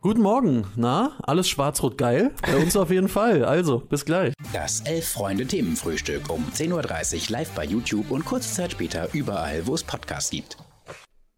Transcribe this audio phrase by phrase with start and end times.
[0.00, 0.64] Guten Morgen.
[0.76, 2.30] Na, alles schwarz-rot geil?
[2.42, 3.44] Bei uns auf jeden Fall.
[3.44, 4.32] Also, bis gleich.
[4.52, 9.82] Das Elf-Freunde-Themenfrühstück um 10.30 Uhr live bei YouTube und kurze Zeit später überall, wo es
[9.82, 10.56] Podcasts gibt.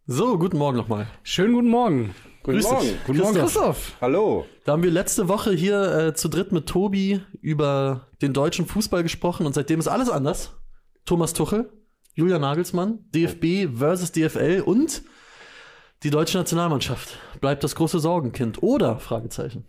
[0.06, 1.06] So, guten Morgen nochmal.
[1.22, 2.14] Schönen guten Morgen.
[2.42, 2.82] Guten Grüß Morgen.
[2.82, 2.96] dich.
[3.06, 3.64] Guten Morgen, Christoph.
[3.64, 3.96] Christoph.
[4.02, 4.44] Hallo.
[4.66, 9.02] Da haben wir letzte Woche hier äh, zu dritt mit Tobi über den deutschen Fußball
[9.02, 10.52] gesprochen und seitdem ist alles anders.
[11.06, 11.72] Thomas Tuchel,
[12.14, 15.02] Julian Nagelsmann, DFB versus DFL und
[16.02, 17.18] die deutsche Nationalmannschaft.
[17.40, 18.62] Bleibt das große Sorgenkind?
[18.62, 18.98] Oder?
[18.98, 19.64] Fragezeichen.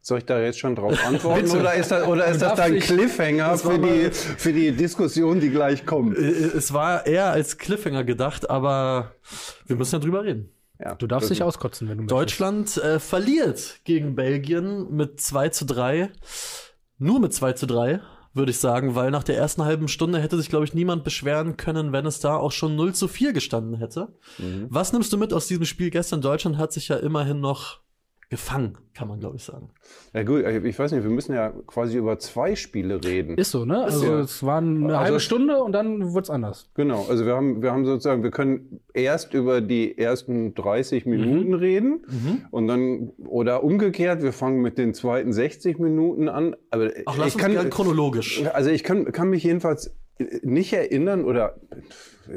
[0.00, 3.50] Soll ich da jetzt schon drauf antworten oder ist das, oder ist das dein Cliffhanger
[3.50, 6.16] Das für die, für die Diskussion, die gleich kommt?
[6.16, 9.12] Äh, Es war eher als Cliffhanger gedacht, aber
[9.66, 10.50] wir müssen ja drüber reden.
[10.80, 15.64] Ja, Du darfst dich auskotzen, wenn du Deutschland äh, verliert gegen Belgien mit 2 zu
[15.66, 16.10] 3.
[16.98, 18.00] Nur mit 2 zu 3,
[18.38, 21.56] würde ich sagen, weil nach der ersten halben Stunde hätte sich, glaube ich, niemand beschweren
[21.58, 24.08] können, wenn es da auch schon 0 zu 4 gestanden hätte.
[24.70, 26.22] Was nimmst du mit aus diesem Spiel gestern?
[26.22, 27.80] Deutschland hat sich ja immerhin noch
[28.30, 29.70] gefangen, kann man, glaube ich, sagen.
[30.12, 33.38] Ja gut, ich weiß nicht, wir müssen ja quasi über zwei Spiele reden.
[33.38, 33.82] Ist so, ne?
[33.84, 34.14] Also so.
[34.18, 36.70] es war eine Also- halbe Stunde und dann wurde es anders.
[36.74, 41.10] Genau, also wir haben, wir haben sozusagen, wir können erst über die ersten 30 Mhm.
[41.10, 42.04] Minuten reden
[42.50, 46.54] und dann, oder umgekehrt, wir fangen mit den zweiten 60 Minuten an.
[46.70, 48.44] Aber Ach, lass ich uns kann, chronologisch.
[48.52, 49.96] Also ich kann, kann mich jedenfalls
[50.42, 51.56] nicht erinnern oder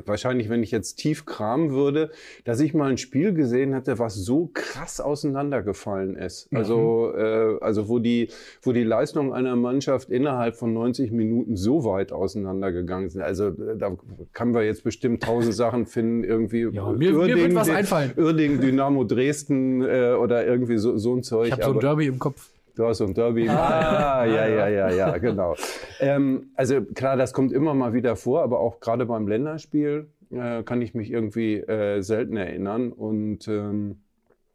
[0.06, 2.12] wahrscheinlich, wenn ich jetzt tief kramen würde,
[2.44, 6.48] dass ich mal ein Spiel gesehen hätte, was so krass auseinandergefallen ist.
[6.54, 8.30] Also, äh, also wo die,
[8.62, 13.22] wo die Leistung einer Mannschaft innerhalb von 90 Minuten so weit auseinandergegangen sind.
[13.22, 13.96] Also äh, da
[14.34, 18.12] kann wir jetzt bestimmt tausend Sachen finden, irgendwie Ja, mir- mir wird was einfallen.
[18.18, 21.48] Uerdingen, Dynamo Dresden äh, oder irgendwie so, so ein Zeug.
[21.48, 22.50] Ich habe so ein Derby im Kopf.
[22.76, 23.50] Du hast so ein Derby.
[23.50, 25.56] Ah, ja, ja, ja, ja, genau.
[26.00, 30.64] Ähm, also klar, das kommt immer mal wieder vor, aber auch gerade beim Länderspiel äh,
[30.64, 32.92] kann ich mich irgendwie äh, selten erinnern.
[32.92, 34.02] Und ähm,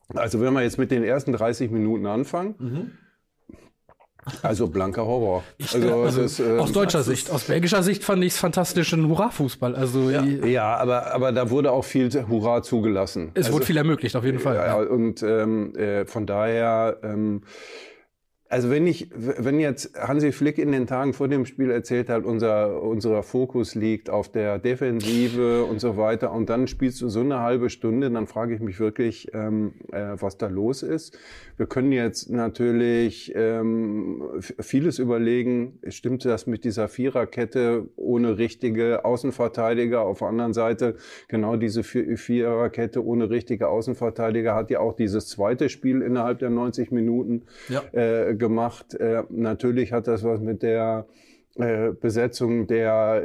[0.08, 2.92] also wenn wir jetzt mit den ersten 30 Minuten anfangen,
[4.42, 5.44] also blanker Horror.
[5.72, 7.30] Also, es ist, ähm, Aus deutscher Sicht.
[7.30, 9.76] Aus belgischer Sicht fand ich es fantastischen Hurra-Fußball.
[9.76, 13.30] Also ja, aber, aber da wurde auch viel Hurra zugelassen.
[13.34, 14.56] es also, wurde viel ermöglicht, auf jeden Fall.
[14.56, 17.42] Ja, und ähm, äh, von daher, ähm,
[18.48, 22.24] also wenn ich, wenn jetzt Hansi Flick in den Tagen vor dem Spiel erzählt hat,
[22.24, 27.20] unser, unser Fokus liegt auf der Defensive und so weiter, und dann spielst du so
[27.20, 31.18] eine halbe Stunde, dann frage ich mich wirklich, ähm, äh, was da los ist.
[31.56, 34.22] Wir können jetzt natürlich ähm,
[34.60, 35.78] vieles überlegen.
[35.88, 40.02] Stimmt das mit dieser Viererkette ohne richtige Außenverteidiger?
[40.02, 40.96] Auf der anderen Seite
[41.28, 46.50] genau diese Vier- Viererkette ohne richtige Außenverteidiger hat ja auch dieses zweite Spiel innerhalb der
[46.50, 47.82] 90 Minuten Ja.
[47.92, 48.94] äh, gemacht.
[48.94, 51.06] Äh, natürlich hat das was mit der
[51.58, 53.22] äh, Besetzung der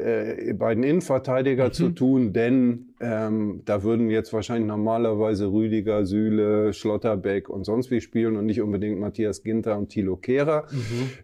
[0.48, 7.50] äh, beiden Innenverteidiger zu tun, denn ähm, da würden jetzt wahrscheinlich normalerweise Rüdiger, Süle, Schlotterbeck
[7.50, 10.66] und sonst wie spielen und nicht unbedingt Matthias Ginter und Thilo Kehrer.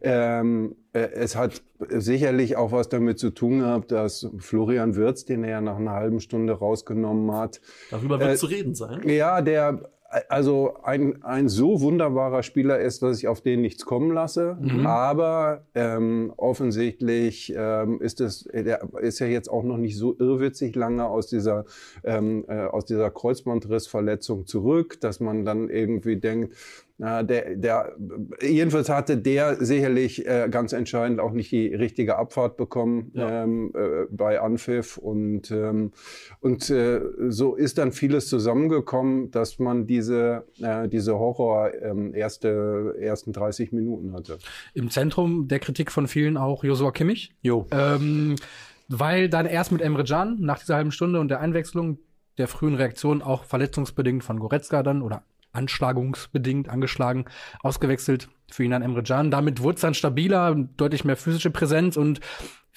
[0.02, 5.46] Ähm, äh, es hat sicherlich auch was damit zu tun gehabt, dass Florian Wirz, den
[5.46, 9.08] er ja nach einer halben Stunde rausgenommen hat, Darüber wird Äh, zu reden sein.
[9.08, 9.92] ja, der
[10.30, 14.58] also ein, ein so wunderbarer Spieler ist, dass ich auf den nichts kommen lasse.
[14.86, 20.76] Aber ähm, offensichtlich ähm, ist es, der ist ja jetzt auch noch nicht so irrwitzig
[20.76, 21.66] lange aus dieser
[22.04, 26.56] ähm, äh, aus dieser Kreuzbandrissverletzung zurück, dass man dann irgendwie denkt,
[27.00, 27.96] der, der,
[28.42, 33.44] jedenfalls hatte der sicherlich äh, ganz entscheidend auch nicht die richtige Abfahrt bekommen Ja.
[33.44, 35.92] ähm, äh, bei Anpfiff und ähm,
[36.40, 42.96] und äh, so ist dann vieles zusammengekommen, dass man diese äh, diese Horror ähm, erste
[43.00, 44.40] ersten 30 Minuten hatte.
[44.74, 47.32] Im Zentrum der Kritik von vielen auch Joshua Kimmich.
[47.42, 47.68] Jo.
[47.70, 48.36] Ähm,
[48.90, 52.00] weil dann erst mit Emre Can nach dieser halben Stunde und der Einwechslung
[52.38, 57.26] der frühen Reaktion auch verletzungsbedingt von Goretzka dann oder anschlagungsbedingt angeschlagen
[57.62, 59.32] ausgewechselt für ihn dann Emre Can.
[59.32, 62.20] Damit wurde es dann stabiler, deutlich mehr physische Präsenz und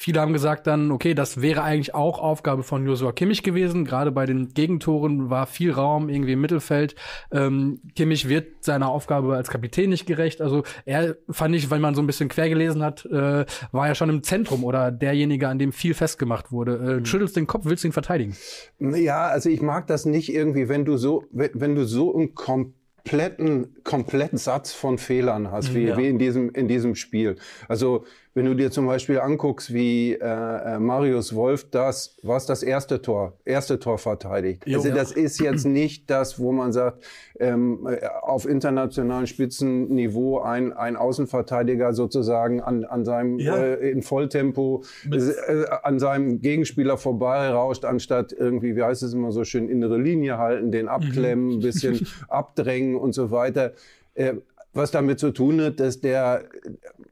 [0.03, 3.84] viele haben gesagt dann, okay, das wäre eigentlich auch Aufgabe von Joshua Kimmich gewesen.
[3.84, 6.94] Gerade bei den Gegentoren war viel Raum irgendwie im Mittelfeld.
[7.31, 10.41] Ähm, Kimmich wird seiner Aufgabe als Kapitän nicht gerecht.
[10.41, 13.94] Also er fand ich, wenn man so ein bisschen quer gelesen hat, äh, war ja
[13.94, 17.00] schon im Zentrum oder derjenige, an dem viel festgemacht wurde.
[17.03, 18.35] Äh, Schüttelst den Kopf, willst du ihn verteidigen?
[18.79, 22.35] Ja, also ich mag das nicht irgendwie, wenn du so, wenn, wenn du so einen
[22.35, 25.96] kompletten, kompletten Satz von Fehlern hast, wie, Ja.
[25.99, 27.37] wie in diesem, in diesem Spiel.
[27.69, 32.62] Also, wenn du dir zum Beispiel anguckst, wie äh, äh, Marius Wolf das, was das
[32.62, 34.62] erste Tor, erste Tor verteidigt.
[34.67, 34.79] Jo.
[34.79, 37.03] Also das ist jetzt nicht das, wo man sagt,
[37.41, 43.56] ähm, äh, auf internationalen Spitzenniveau ein, ein Außenverteidiger sozusagen an, an seinem Ja.
[43.56, 49.43] äh, in Volltempo äh, an seinem Gegenspieler vorbeirauscht, anstatt irgendwie, wie heißt es immer so
[49.43, 53.73] schön, innere Linie halten, den abklemmen, ein bisschen abdrängen und so weiter.
[54.15, 54.35] Äh,
[54.72, 56.44] was damit zu tun hat, dass der,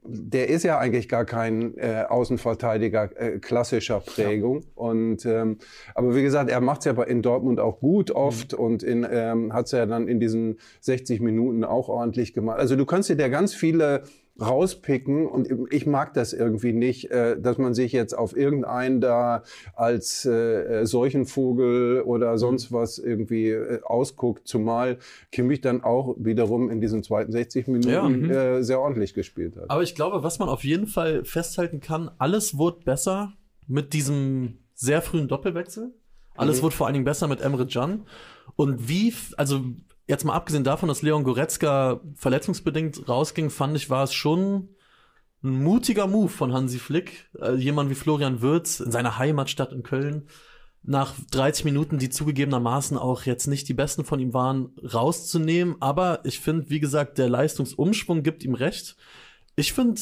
[0.03, 4.61] der ist ja eigentlich gar kein äh, Außenverteidiger äh, klassischer Prägung.
[4.61, 4.67] Ja.
[4.75, 5.57] Und ähm,
[5.93, 8.59] aber wie gesagt, er macht es ja in Dortmund auch gut oft mhm.
[8.59, 12.59] und in, ähm, hat es ja dann in diesen 60 Minuten auch ordentlich gemacht.
[12.59, 14.03] Also du kannst dir da ganz viele
[14.41, 19.43] rauspicken und ich mag das irgendwie nicht, äh, dass man sich jetzt auf irgendeinen da
[19.75, 22.75] als äh, Seuchenvogel oder sonst mhm.
[22.75, 24.97] was irgendwie äh, ausguckt, zumal
[25.31, 28.29] Kimmich dann auch wiederum in diesen zweiten 60 Minuten ja, mhm.
[28.29, 29.69] äh, sehr ordentlich gespielt hat.
[29.69, 33.33] Aber ich glaube, was man auf jeden Fall festhalten kann, alles wurde besser
[33.67, 35.93] mit diesem sehr frühen Doppelwechsel.
[36.35, 36.63] Alles mhm.
[36.63, 38.05] wurde vor allen Dingen besser mit Emre Can.
[38.55, 39.61] Und wie, also
[40.09, 44.69] jetzt mal abgesehen davon, dass Leon Goretzka verletzungsbedingt rausging, fand ich, war es schon
[45.43, 47.29] ein mutiger Move von Hansi Flick.
[47.39, 50.27] Äh, jemand wie Florian Würz in seiner Heimatstadt in Köln
[50.81, 55.75] nach 30 Minuten, die zugegebenermaßen auch jetzt nicht die besten von ihm waren, rauszunehmen.
[55.79, 58.95] Aber ich finde, wie gesagt, der Leistungsumschwung gibt ihm recht.
[59.55, 60.01] Ich finde,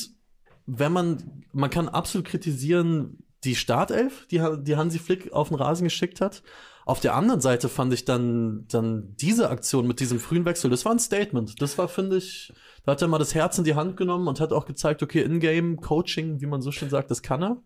[0.65, 5.85] wenn man, man kann absolut kritisieren, die Startelf, die, die Hansi Flick auf den Rasen
[5.85, 6.44] geschickt hat.
[6.85, 10.85] Auf der anderen Seite fand ich dann, dann diese Aktion mit diesem frühen Wechsel, das
[10.85, 11.61] war ein Statement.
[11.61, 12.53] Das war, finde ich,
[12.85, 15.21] da hat er mal das Herz in die Hand genommen und hat auch gezeigt, okay,
[15.21, 17.57] Ingame Coaching, wie man so schön sagt, das kann er.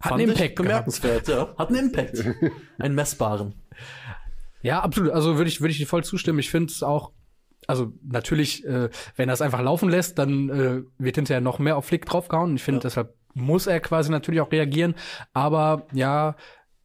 [0.00, 0.56] Hat einen Impact.
[0.56, 1.54] Bemerkenswert, ja.
[1.56, 2.24] Hat einen Impact.
[2.78, 3.54] einen messbaren.
[4.62, 5.12] Ja, absolut.
[5.12, 6.38] Also würde ich, würde ich dir voll zustimmen.
[6.38, 7.12] Ich finde es auch
[7.66, 11.76] also natürlich, äh, wenn er es einfach laufen lässt, dann äh, wird hinterher noch mehr
[11.76, 12.56] auf Flick draufgehauen.
[12.56, 12.82] Ich finde, ja.
[12.82, 14.94] deshalb muss er quasi natürlich auch reagieren.
[15.32, 16.36] Aber ja,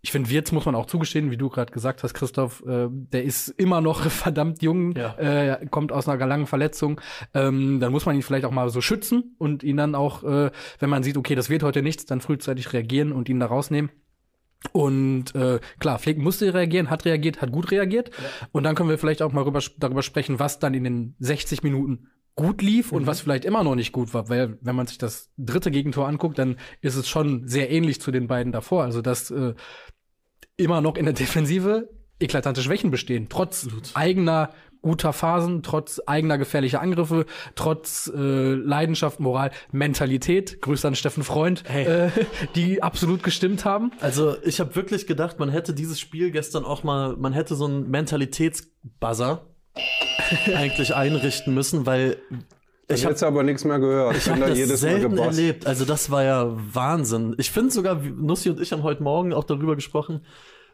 [0.01, 3.23] ich finde, Wirtz muss man auch zugestehen, wie du gerade gesagt hast, Christoph, äh, der
[3.23, 5.15] ist immer noch verdammt jung, ja.
[5.17, 7.01] äh, kommt aus einer langen Verletzung.
[7.33, 10.51] Ähm, dann muss man ihn vielleicht auch mal so schützen und ihn dann auch, äh,
[10.79, 13.91] wenn man sieht, okay, das wird heute nichts, dann frühzeitig reagieren und ihn da rausnehmen.
[14.71, 18.09] Und äh, klar, Flick musste reagieren, hat reagiert, hat gut reagiert.
[18.09, 18.47] Ja.
[18.51, 21.63] Und dann können wir vielleicht auch mal rüber, darüber sprechen, was dann in den 60
[21.63, 22.07] Minuten
[22.37, 23.07] gut lief und mhm.
[23.07, 26.37] was vielleicht immer noch nicht gut war, weil wenn man sich das dritte Gegentor anguckt,
[26.39, 28.83] dann ist es schon sehr ähnlich zu den beiden davor.
[28.83, 29.55] Also dass äh,
[30.55, 31.89] immer noch in der Defensive
[32.19, 33.91] eklatante Schwächen bestehen, trotz Absolut.
[33.95, 34.51] eigener
[34.83, 37.25] guter Phasen, trotz eigener gefährlicher Angriffe,
[37.55, 40.61] trotz äh, Leidenschaft, Moral, Mentalität.
[40.61, 41.85] Grüße an Steffen Freund, hey.
[41.85, 42.11] äh,
[42.55, 43.91] die absolut gestimmt haben.
[43.99, 47.65] Also ich habe wirklich gedacht, man hätte dieses Spiel gestern auch mal, man hätte so
[47.65, 49.47] einen Mentalitätsbuzzer
[50.55, 52.17] eigentlich einrichten müssen, weil
[52.89, 54.15] ich habe jetzt aber nichts mehr gehört.
[54.15, 55.67] Ich habe das jedes selten Mal erlebt.
[55.67, 57.35] Also das war ja Wahnsinn.
[57.37, 60.25] Ich finde sogar, Nussi und ich haben heute Morgen auch darüber gesprochen,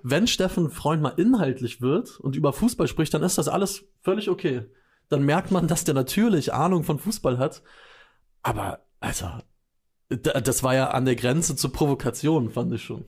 [0.04, 4.30] wenn Steffen Freund mal inhaltlich wird und über Fußball spricht, dann ist das alles völlig
[4.30, 4.66] okay.
[5.10, 7.64] Dann merkt man, dass der natürlich Ahnung von Fußball hat.
[8.44, 9.28] Aber, also,
[10.10, 13.06] das war ja an der Grenze zur Provokation, fand ich schon.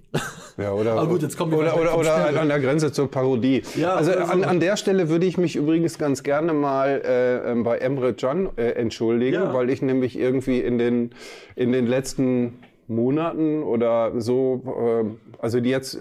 [0.57, 3.61] Ja, oder, Aber gut, jetzt kommen wir oder, oder, oder an der Grenze zur Parodie.
[3.75, 7.63] Ja, also an, an der Stelle würde ich mich übrigens ganz gerne mal äh, ähm,
[7.63, 9.53] bei Emre Can äh, entschuldigen, ja.
[9.53, 11.11] weil ich nämlich irgendwie in den,
[11.55, 15.99] in den letzten Monaten oder so, äh, also die jetzt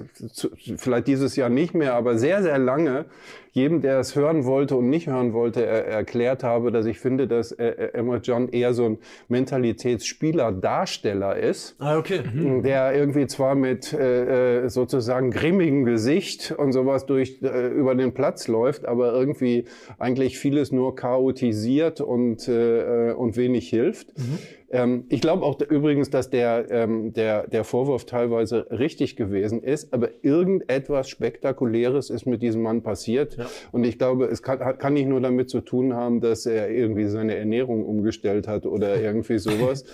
[0.77, 3.07] vielleicht dieses Jahr nicht mehr, aber sehr, sehr lange
[3.55, 7.29] jedem, der es hören wollte und nicht hören wollte, er, erklärt habe, dass ich finde,
[7.29, 8.99] dass äh, äh, Emma John eher so ein
[9.29, 11.77] Mentalitätsspieler, Darsteller ist.
[11.79, 12.23] Ah, okay.
[12.35, 12.65] Mhm.
[12.65, 18.13] Der irgendwie zwar mit äh, äh, sozusagen grimmigem Gesicht und sowas durch äh, über den
[18.13, 19.67] Platz läuft, aber irgendwie
[20.01, 24.19] eigentlich vieles nur chaotisiert und, äh, und wenig hilft.
[24.19, 24.38] Mhm.
[24.75, 29.95] Ähm, ich glaube auch übrigens, dass der, ähm, der, der Vorwurf teilweise richtig gewesen ist,
[29.95, 33.37] aber irgendetwas Spektakuläres ist mit diesem Mann passiert.
[33.37, 33.47] Ja.
[33.71, 37.07] Und ich glaube, es kann, kann nicht nur damit zu tun haben, dass er irgendwie
[37.07, 39.85] seine Ernährung umgestellt hat oder irgendwie sowas,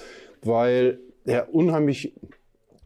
[0.42, 2.14] weil er unheimlich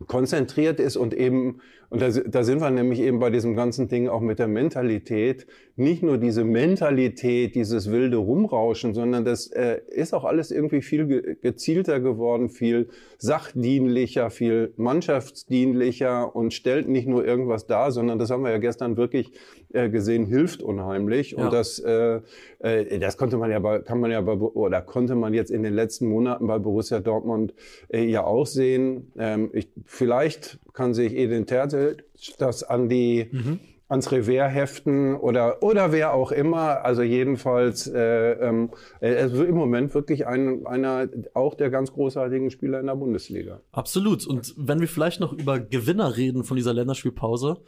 [0.08, 1.60] konzentriert ist und eben,
[1.94, 5.46] und da, da sind wir nämlich eben bei diesem ganzen Ding auch mit der Mentalität,
[5.76, 11.06] nicht nur diese Mentalität, dieses wilde Rumrauschen, sondern das äh, ist auch alles irgendwie viel
[11.06, 12.88] ge gezielter geworden, viel
[13.24, 18.98] sachdienlicher, viel mannschaftsdienlicher und stellt nicht nur irgendwas dar, sondern das haben wir ja gestern
[18.98, 19.32] wirklich
[19.72, 21.32] äh, gesehen, hilft unheimlich.
[21.32, 21.44] Ja.
[21.44, 22.20] Und das, äh,
[22.58, 25.62] äh, das konnte man ja bei, kann man ja bei, oder konnte man jetzt in
[25.62, 27.54] den letzten Monaten bei Borussia Dortmund
[27.88, 29.10] äh, ja auch sehen.
[29.18, 31.96] Ähm, ich, vielleicht kann sich Edin Tertel
[32.38, 33.58] das an die mhm
[33.94, 36.84] ans Revers heften oder, oder wer auch immer.
[36.84, 38.70] Also jedenfalls, äh, ähm,
[39.00, 43.60] er ist im Moment wirklich ein, einer auch der ganz großartigen Spieler in der Bundesliga.
[43.72, 44.26] Absolut.
[44.26, 47.58] Und wenn wir vielleicht noch über Gewinner reden von dieser Länderspielpause,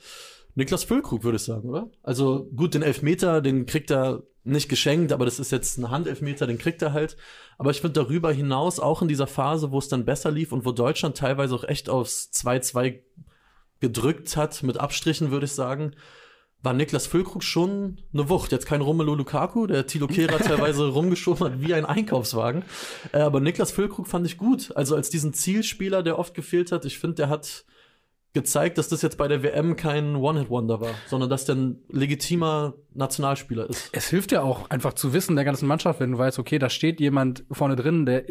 [0.54, 1.90] Niklas Füllkrug würde ich sagen, oder?
[2.02, 6.46] Also gut, den Elfmeter, den kriegt er nicht geschenkt, aber das ist jetzt ein Handelfmeter,
[6.46, 7.16] den kriegt er halt.
[7.58, 10.64] Aber ich finde darüber hinaus, auch in dieser Phase, wo es dann besser lief und
[10.64, 13.00] wo Deutschland teilweise auch echt aufs 2-2
[13.80, 15.92] gedrückt hat, mit Abstrichen würde ich sagen,
[16.62, 18.50] war Niklas Füllkrug schon eine Wucht.
[18.50, 22.64] Jetzt kein Romelu Lukaku, der Tilo Kehrer teilweise rumgeschoben hat wie ein Einkaufswagen.
[23.12, 24.76] Äh, aber Niklas Füllkrug fand ich gut.
[24.76, 26.84] Also als diesen Zielspieler, der oft gefehlt hat.
[26.84, 27.64] Ich finde, der hat
[28.36, 32.74] gezeigt, dass das jetzt bei der WM kein One-Hit-Wonder war, sondern dass der ein legitimer
[32.92, 33.88] Nationalspieler ist.
[33.92, 36.68] Es hilft ja auch einfach zu wissen der ganzen Mannschaft, wenn du weißt, okay, da
[36.68, 38.24] steht jemand vorne drin, der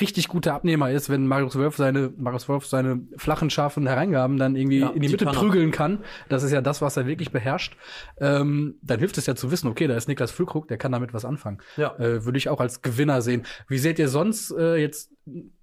[0.00, 4.56] richtig guter Abnehmer ist, wenn Marius Wolf seine, Marius Wolf seine flachen, scharfen Hereingaben dann
[4.56, 5.98] irgendwie Ja, in die die Mitte kann prügeln kann.
[6.30, 7.76] Das ist ja das, was er wirklich beherrscht.
[8.18, 11.12] Ähm, dann hilft es ja zu wissen, okay, da ist Niklas Füllkrug, der kann damit
[11.12, 11.58] was anfangen.
[11.76, 11.94] Ja.
[11.96, 13.44] Äh, Würde ich auch als Gewinner sehen.
[13.68, 15.10] Wie seht ihr sonst äh, jetzt,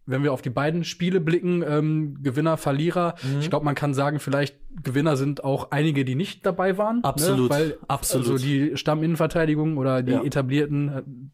[0.06, 3.16] wenn wir auf die beiden Spiele blicken, ähm, Gewinner, Verlierer?
[3.24, 3.40] Mhm.
[3.42, 7.04] Ich glaube, man kann sagen, vielleicht Gewinner sind auch einige, die nicht dabei waren.
[7.04, 7.56] Absolut, Ne?
[7.56, 8.28] Weil absolut.
[8.30, 10.24] Also die Stamminnenverteidigung oder die Ja.
[10.24, 10.90] etablierten,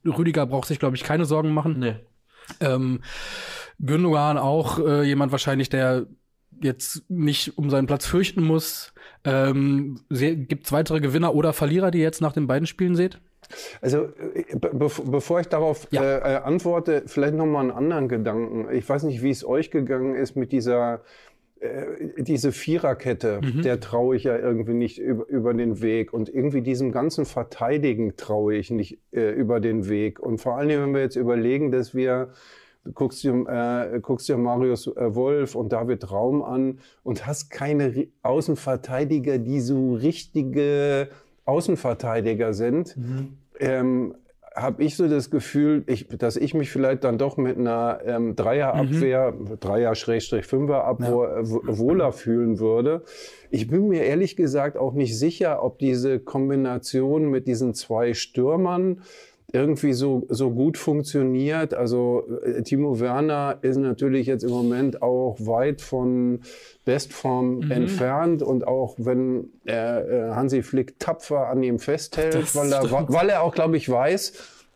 [0.05, 1.79] äh, Rüdiger braucht sich, glaube ich, keine Sorgen machen.
[1.79, 1.95] Nee.
[2.59, 3.01] Ähm,
[3.79, 6.07] Gündogan auch äh, jemand wahrscheinlich, der
[6.61, 8.93] jetzt nicht um seinen Platz fürchten muss.
[9.23, 13.19] Ähm, Gibt es weitere Gewinner oder Verlierer, die ihr jetzt nach den beiden Spielen seht?
[13.81, 16.01] Also äh, be bev- bevor ich darauf Ja.
[16.03, 18.67] äh, äh, antworte, vielleicht noch mal einen anderen Gedanken.
[18.73, 21.01] Ich weiß nicht, wie es euch gegangen ist mit dieser
[21.59, 26.13] äh, diese Viererkette, der traue ich ja irgendwie nicht über, über den Weg.
[26.13, 30.19] Und irgendwie diesem ganzen Verteidigen traue ich nicht äh, über den Weg.
[30.19, 32.29] Und vor Dingen, wenn wir jetzt überlegen, dass wir
[32.93, 33.33] guckst dir,
[33.93, 39.59] äh, guckst dir Marius äh, Wolf und David Raum an und hast keine Außenverteidiger, die
[39.59, 41.09] so richtige
[41.47, 42.97] Außenverteidiger sind,
[43.59, 44.15] ähm,
[44.55, 48.35] habe ich so das Gefühl, ich, dass ich mich vielleicht dann doch mit einer ähm,
[48.35, 51.09] Dreierabwehr, Dreier-Fünfer-Abwehr
[51.43, 53.03] w- wohler fühlen würde.
[53.51, 59.01] Ich bin mir ehrlich gesagt auch nicht sicher, ob diese Kombination mit diesen zwei Stürmern
[59.53, 61.73] irgendwie so, so gut funktioniert.
[61.73, 66.41] Also äh, Timo Werner ist natürlich jetzt im Moment auch weit von
[66.83, 69.73] Bestform entfernt und auch wenn äh,
[70.31, 73.13] Hansi Flick tapfer an ihm festhält, Das weil er, stimmt.
[73.13, 74.33] weil er auch, glaube ich, weiß,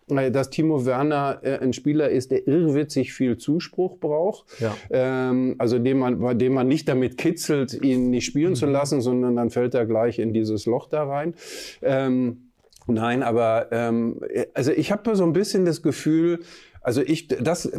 [0.10, 4.46] äh, dass Timo Werner äh, ein Spieler ist, der irrwitzig viel Zuspruch braucht.
[4.60, 4.74] Ja.
[4.90, 9.02] Ähm, also den man, bei dem man nicht damit kitzelt, ihn nicht spielen zu lassen,
[9.02, 11.34] sondern dann fällt er gleich in dieses Loch da rein.
[11.82, 12.51] Ähm,
[12.88, 14.20] Nein, aber ähm,
[14.54, 16.40] also ich habe so ein bisschen das Gefühl,
[16.82, 17.72] also ich das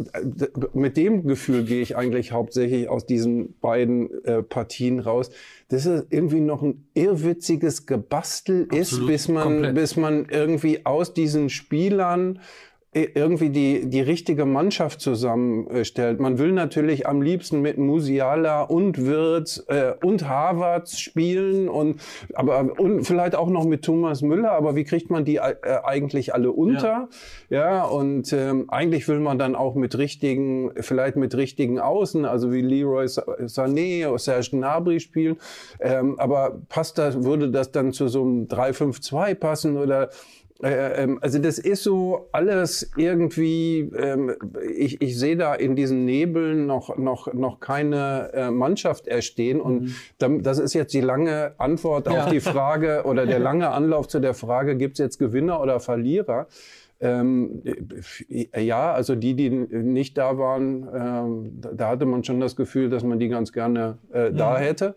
[0.73, 5.29] mit dem Gefühl gehe ich eigentlich hauptsächlich aus diesen beiden äh, Partien raus,
[5.67, 9.75] dass es irgendwie noch ein irrwitziges Gebastel ist, Absolut, bis man komplett.
[9.75, 12.39] bis man irgendwie aus diesen Spielern
[12.93, 16.19] irgendwie die, die richtige Mannschaft zusammenstellt.
[16.19, 22.01] Man will natürlich am liebsten mit Musiala und Wirtz äh, und Havertz spielen und
[22.33, 26.33] aber und vielleicht auch noch mit Thomas Müller, aber wie kriegt man die äh, eigentlich
[26.33, 27.09] alle unter?
[27.49, 32.51] Ja, und ähm, eigentlich will man dann auch mit richtigen, vielleicht mit richtigen Außen, also
[32.51, 35.37] wie Leroy Sa- Sané oder Serge Gnabry spielen.
[35.79, 40.09] Ähm, aber passt das, würde das dann zu so einem 3-5-2 passen oder
[40.63, 44.35] also das ist so alles irgendwie, ähm,
[44.75, 49.59] ich, ich sehe da in diesen Nebeln noch, noch, noch keine äh, Mannschaft erstehen.
[49.59, 52.23] Und dann, das ist jetzt die lange Antwort Ja.
[52.23, 55.79] auf die Frage oder der lange Anlauf zu der Frage, gibt es jetzt Gewinner oder
[55.79, 56.47] Verlierer?
[57.03, 57.61] Ähm,
[58.29, 62.89] äh, ja, also die, die nicht da waren, ähm, da- hatte man schon das Gefühl,
[62.89, 64.95] dass man die ganz gerne äh, da hätte.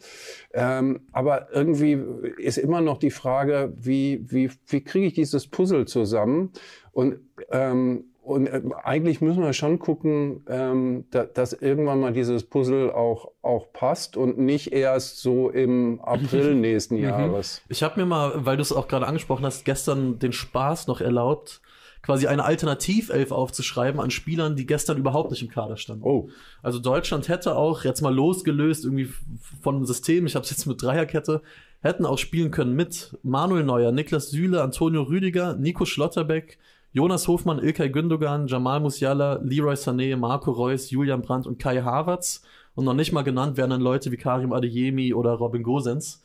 [0.55, 1.99] Ähm, aber irgendwie
[2.39, 6.53] ist immer noch die Frage, wie, wie, wie kriege ich dieses Puzzle zusammen?
[6.93, 7.17] Und,
[7.51, 12.91] ähm, und äh, eigentlich müssen wir schon gucken, ähm, da, dass irgendwann mal dieses Puzzle
[12.93, 17.63] auch, auch passt und nicht erst so im April nächsten Jahres.
[17.69, 21.01] Ich habe mir mal, weil du es auch gerade angesprochen hast, gestern den Spaß noch
[21.01, 21.61] erlaubt,
[22.07, 26.05] quasi eine Alternativelf aufzuschreiben an Spielern, die gestern überhaupt nicht im Kader standen.
[26.05, 26.29] Oh.
[26.63, 29.11] Also Deutschland hätte auch jetzt mal losgelöst irgendwie
[29.61, 31.43] von dem System, ich habe es jetzt mit Dreierkette,
[31.81, 36.59] hätten auch spielen können mit Manuel Neuer, Niklas Süle, Antonio Rüdiger, Nico Schlotterbeck,
[36.93, 42.43] Jonas Hofmann, Ilkay Gündogan, Jamal Musiala, Leroy Sané, Marco Reus, Julian Brandt und Kai Havertz.
[42.77, 46.23] Und noch nicht mal genannt werden dann Leute wie Karim Adeyemi oder Robin Gosens.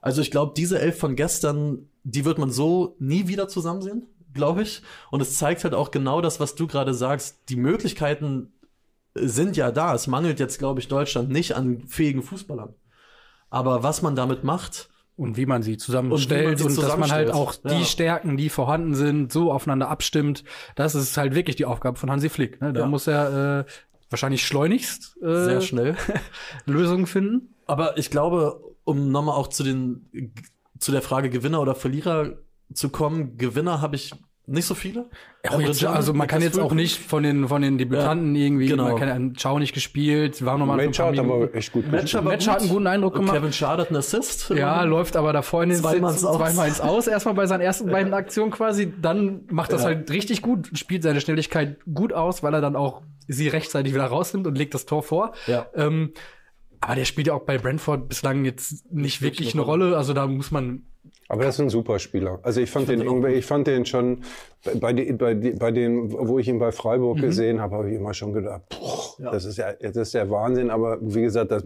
[0.00, 4.06] Also ich glaube, diese Elf von gestern, die wird man so nie wieder zusammen sehen,
[4.32, 4.82] glaube ich.
[5.10, 7.48] Und es zeigt halt auch genau das, was du gerade sagst.
[7.48, 8.52] Die Möglichkeiten
[9.14, 9.94] sind ja da.
[9.94, 12.74] Es mangelt jetzt, glaube ich, Deutschland nicht an fähigen Fußballern.
[13.50, 16.80] Aber was man damit macht, Und wie man sie zusammenstellt Und und, wie man sie
[16.82, 17.74] dass man halt auch zusammenstellt.
[17.74, 17.86] die Ja.
[17.86, 20.44] Stärken, die vorhanden sind, so aufeinander abstimmt.
[20.74, 22.60] Das ist halt wirklich die Aufgabe von Hansi Flick.
[22.60, 22.74] Ne?
[22.74, 22.86] Da Ja.
[22.86, 23.64] muss er äh,
[24.10, 25.96] wahrscheinlich schleunigst äh, sehr schnell.
[26.66, 27.54] Lösungen finden.
[27.66, 30.32] Aber ich glaube, um nochmal auch zu den
[30.78, 32.34] zu der Frage Gewinner oder Verlierer
[32.72, 34.12] zu kommen, Gewinner habe ich
[34.48, 35.10] nicht so viele.
[35.44, 38.44] Ja, Emre jetzt, also man kann jetzt auch nicht von den von den Debütanten Ja,
[38.44, 38.84] irgendwie, genau.
[38.90, 42.20] man kann ja Chao nicht gespielt, war nochmal Match hat aber echt gut Match, gespielt.
[42.22, 42.54] aber Match gut.
[42.54, 43.34] hat einen guten Eindruck gemacht.
[43.34, 44.50] Kevin Schade hat einen Assist.
[44.50, 46.36] Ja, läuft aber davor in den Zweimal ins Aus.
[46.36, 49.88] zweimal ins Aus, erstmal bei seinen ersten beiden Aktionen quasi, dann macht das Ja.
[49.88, 54.06] halt richtig gut, spielt seine Schnelligkeit gut aus, weil er dann auch sie rechtzeitig wieder
[54.06, 55.32] rausnimmt und legt das Tor vor.
[55.48, 55.66] Ja.
[55.74, 56.12] Ähm,
[56.80, 60.28] aber der spielt ja auch bei Brentford bislang jetzt nicht wirklich eine Rolle, also da
[60.28, 60.84] muss man
[61.28, 62.40] Aber das ist ein super Spieler.
[62.42, 64.22] Also ich fand den den irgendwie, ich fand den schon
[64.80, 68.32] bei, bei, bei den, wo ich ihn bei Freiburg gesehen habe, habe ich immer schon
[68.32, 69.30] gedacht, boah, Ja.
[69.30, 70.70] das ist ja, das ist der Wahnsinn.
[70.70, 71.64] Aber wie gesagt, das,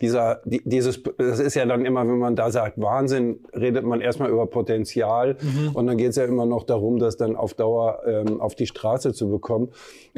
[0.00, 4.00] dieser, die, dieses, das ist ja dann immer, wenn man da sagt Wahnsinn, redet man
[4.00, 5.36] erstmal über Potenzial
[5.74, 8.66] und dann geht es ja immer noch darum, das dann auf Dauer ähm, auf die
[8.66, 9.68] Straße zu bekommen.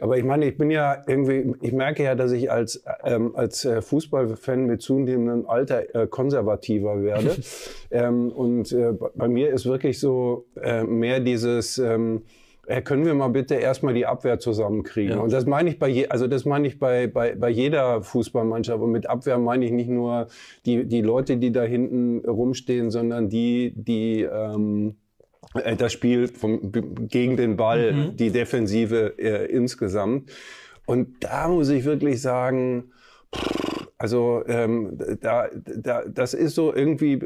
[0.00, 3.64] Aber ich meine, ich bin ja irgendwie, ich merke ja, dass ich als ähm, als
[3.64, 7.36] äh, Fußballfan mit zunehmendem Alter äh, konservativer werde.
[7.90, 12.11] ähm, und äh, bei mir ist wirklich so äh, mehr dieses ähm,
[12.66, 15.16] äh, können wir mal bitte erstmal die Abwehr zusammenkriegen?
[15.16, 15.20] Ja.
[15.20, 18.80] Und das meine ich bei je, also das meine ich bei, bei, bei jeder Fußballmannschaft.
[18.80, 20.28] Und mit Abwehr meine ich nicht nur
[20.64, 24.96] die, die Leute, die da hinten rumstehen, sondern die, die ähm,
[25.54, 30.30] äh, das Spiel vom, gegen den Ball, die Defensive äh, insgesamt.
[30.86, 32.92] Und da muss ich wirklich sagen,
[34.02, 37.20] also ähm, da, da, das ist so irgendwie,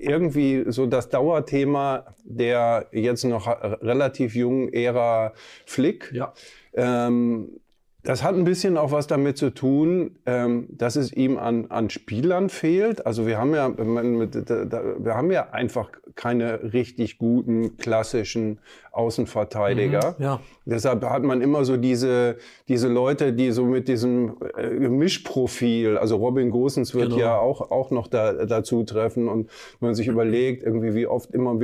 [0.00, 3.46] irgendwie so das Dauerthema der jetzt noch
[3.80, 5.32] relativ jungen Ära
[5.66, 6.10] Flick.
[6.12, 6.32] Ja.
[6.74, 7.60] Ähm,
[8.02, 11.90] das hat ein bisschen auch was damit zu tun, ähm, dass es ihm an, an
[11.90, 13.04] Spielern fehlt.
[13.06, 18.58] Also wir haben ja, wir haben ja einfach keine richtig guten klassischen
[18.92, 20.16] Außenverteidiger.
[20.18, 20.40] Ja.
[20.64, 22.36] Deshalb hat man immer so diese,
[22.68, 27.18] diese Leute, die so mit diesem äh, Mischprofil, also Robin Gosens wird Genau.
[27.18, 31.30] ja auch, auch noch da, dazu treffen und wenn man sich überlegt, irgendwie wie oft
[31.32, 31.58] immer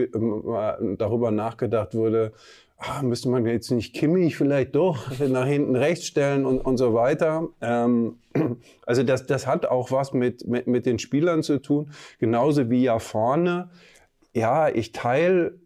[0.99, 2.33] darüber nachgedacht wurde,
[2.79, 6.95] ah, müsste man jetzt nicht Kimmich vielleicht doch nach hinten rechts stellen und, und so
[6.95, 7.49] weiter.
[7.61, 8.19] Ähm,
[8.87, 12.83] also das, das hat auch was mit, mit, mit den Spielern zu tun, genauso wie
[12.83, 13.71] ja vorne.
[14.35, 15.59] Ja, ich teile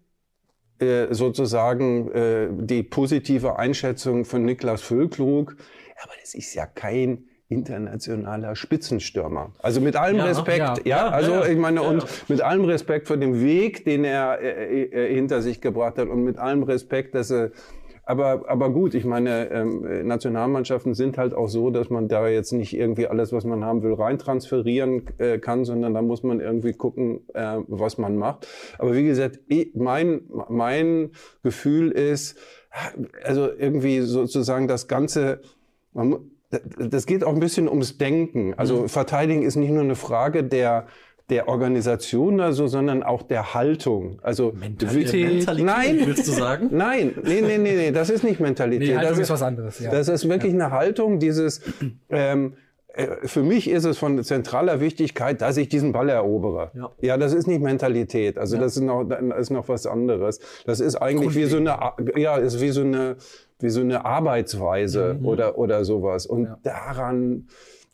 [0.79, 5.57] äh, sozusagen äh, die positive Einschätzung von Niklas Füllkrug.
[6.03, 9.51] Aber das ist ja kein internationaler Spitzenstürmer.
[9.61, 10.75] Also mit allem Ja, Respekt, ja.
[10.85, 15.15] ja, also ich meine und mit allem Respekt für den Weg, den er äh, äh,
[15.15, 17.51] hinter sich gebracht hat und mit allem Respekt, dass er
[18.05, 22.51] aber, aber gut, ich meine, ähm, Nationalmannschaften sind halt auch so, dass man da jetzt
[22.51, 26.73] nicht irgendwie alles, was man haben will, reintransferieren äh, kann, sondern da muss man irgendwie
[26.73, 28.49] gucken, äh, was man macht.
[28.79, 31.11] Aber wie gesagt, ich, mein, mein
[31.45, 32.37] Gefühl ist,
[33.23, 35.41] also irgendwie sozusagen das Ganze,
[35.93, 36.19] man,
[36.79, 38.55] das geht auch ein bisschen ums Denken.
[38.57, 40.87] Also Verteidigen ist nicht nur eine Frage der
[41.31, 44.19] der Organisation also, sondern auch der Haltung.
[44.23, 45.33] Also Mentalität.
[45.35, 46.03] Mentalität, Nein.
[46.05, 46.69] willst du sagen?
[46.73, 48.89] Nein, nee, nee, nee, nee, das ist nicht Mentalität.
[48.89, 49.91] Nee, Haltung das ist was anderes, ja.
[49.91, 51.61] Das ist wirklich eine Haltung, dieses,
[52.11, 52.55] ähm,
[52.93, 56.73] äh, für mich ist es von zentraler Wichtigkeit, dass ich diesen Ball erobere.
[57.01, 57.17] Ja.
[57.17, 58.37] das ist nicht Mentalität.
[58.37, 60.41] Also das ist noch, das ist noch was anderes.
[60.67, 61.79] Das ist eigentlich wie so eine,
[62.17, 63.17] ja, ist wie so eine,
[63.63, 65.27] wie so eine Arbeitsweise Mhm.
[65.27, 66.27] oder, oder sowas.
[66.27, 67.49] Und daran,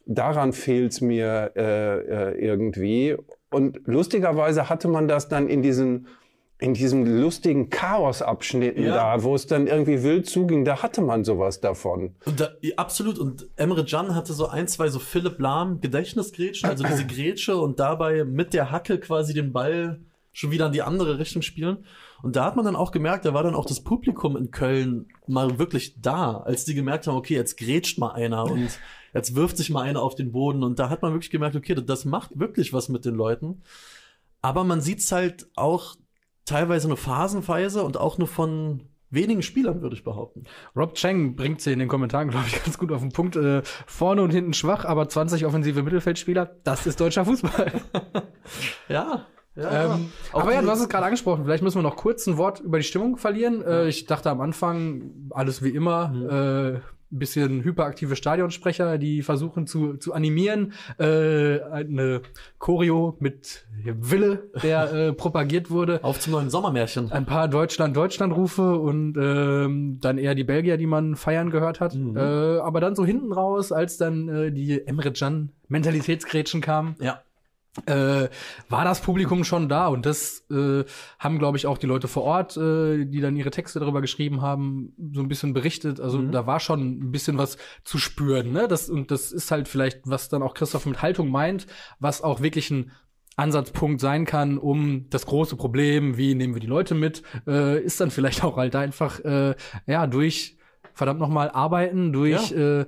[0.06, 1.98] daran fehlt's mir äh,
[2.32, 3.16] äh, irgendwie.
[3.50, 6.06] Und lustigerweise hatte man das dann in diesen
[6.58, 8.94] in diesen lustigen Chaosabschnitten Ja.
[9.16, 12.14] da, wo es dann irgendwie wild zuging, da hatte man sowas davon.
[12.24, 13.18] Und da, ja, absolut.
[13.18, 17.78] Und Emre Can hatte so ein, zwei so Philipp Lahm Gedächtnisgrätschen, also diese Grätsche und
[17.78, 20.00] dabei mit der Hacke quasi den Ball
[20.32, 21.84] schon wieder in die andere Richtung spielen.
[22.26, 25.06] Und da hat man dann auch gemerkt, da war dann auch das Publikum in Köln
[25.28, 28.80] mal wirklich da, als die gemerkt haben, okay, jetzt grätscht mal einer und
[29.14, 30.64] jetzt wirft sich mal einer auf den Boden.
[30.64, 33.62] Und da hat man wirklich gemerkt, okay, das macht wirklich was mit den Leuten.
[34.42, 35.94] Aber man sieht's halt auch
[36.46, 40.46] teilweise nur phasenweise und auch nur von wenigen Spielern, würde ich behaupten.
[40.74, 43.36] Rob Cheng bringt sie in den Kommentaren, glaube ich, ganz gut auf den Punkt.
[43.36, 47.70] Äh, vorne und hinten schwach, aber 20 offensive Mittelfeldspieler, das ist deutscher Fußball.
[48.88, 49.26] Ja.
[49.56, 51.44] Ja ähm, aber ja, du hast es gerade angesprochen.
[51.44, 53.62] Vielleicht müssen wir noch kurz ein Wort über die Stimmung verlieren.
[53.62, 59.66] Äh, ich dachte am Anfang, alles wie immer, äh, ein bisschen hyperaktive Stadionsprecher, die versuchen
[59.68, 60.72] zu, zu animieren.
[60.98, 62.22] Äh, eine
[62.58, 66.02] Choreo mit Wille, der äh, propagiert wurde.
[66.02, 67.12] Auf zum neuen Sommermärchen.
[67.12, 71.94] ein paar Deutschland-Deutschland-Rufe und ähm, dann eher die Belgier, die man feiern gehört hat.
[71.94, 72.16] Mhm.
[72.16, 72.20] Äh,
[72.58, 77.20] aber dann so hinten raus, als dann äh, die Emre Can Mentalitätsgrätschen kamen, Ja.
[77.84, 78.28] Äh,
[78.70, 80.84] war das Publikum schon da und das äh,
[81.18, 84.40] haben, glaube ich, auch die Leute vor Ort, äh, die dann ihre Texte darüber geschrieben
[84.40, 86.00] haben, so ein bisschen berichtet.
[86.00, 86.32] Also Mhm.
[86.32, 88.52] da war schon ein bisschen was zu spüren.
[88.52, 88.66] Ne?
[88.68, 91.66] Das, und das ist halt vielleicht, was dann auch Christoph mit Haltung meint,
[92.00, 92.92] was auch wirklich ein
[93.36, 98.00] Ansatzpunkt sein kann, um das große Problem, wie nehmen wir die Leute mit, äh, ist
[98.00, 99.54] dann vielleicht auch halt einfach äh,
[99.86, 100.56] ja durch
[100.94, 102.80] verdammt nochmal arbeiten, durch Ja.
[102.80, 102.86] äh,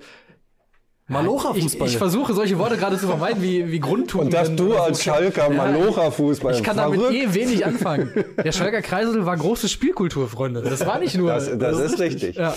[1.09, 1.87] Malocha-Fußball.
[1.89, 4.27] Ich, ich versuche solche Worte gerade zu vermeiden, wie, wie Grundtugenden.
[4.39, 5.03] Und dass du als.
[5.03, 7.17] Schalker Malocha-Fußball Ich kann damit verrückt.
[7.17, 8.13] eh wenig anfangen.
[8.45, 10.63] Der Schalker Kreisel war große Spielkultur, Freunde.
[10.63, 11.31] Das war nicht nur.
[11.33, 12.37] Das, das ist richtig.
[12.37, 12.55] Ja.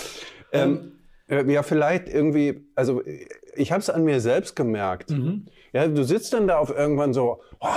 [0.51, 0.91] Ähm,
[1.27, 3.01] äh, ja, vielleicht irgendwie, also
[3.55, 5.11] ich habe es an mir selbst gemerkt.
[5.11, 5.45] Mhm.
[5.73, 7.67] Ja, du sitzt dann da auf irgendwann so, oh,